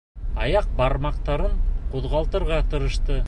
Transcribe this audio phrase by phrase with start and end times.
[0.45, 1.61] Аяҡ бармаҡтарын
[1.93, 3.19] ҡуҙғалтырға тырышты.